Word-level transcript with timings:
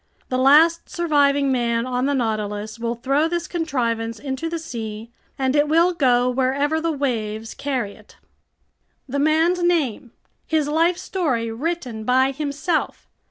The 0.29 0.37
last 0.39 0.89
surviving 0.89 1.51
man 1.51 1.85
on 1.85 2.07
the 2.07 2.15
Nautilus 2.15 2.79
will 2.79 2.95
throw 2.95 3.27
this 3.27 3.47
contrivance 3.47 4.17
into 4.17 4.49
the 4.49 4.57
sea, 4.57 5.11
and 5.37 5.55
it 5.55 5.67
will 5.67 5.93
go 5.93 6.27
wherever 6.27 6.81
the 6.81 6.91
waves 6.91 7.53
carry 7.53 7.93
it." 7.93 8.17
The 9.07 9.19
man's 9.19 9.61
name! 9.61 10.11
His 10.47 10.67
life 10.67 10.97
story 10.97 11.51
written 11.51 12.03
by 12.03 12.31
himself! 12.31 13.07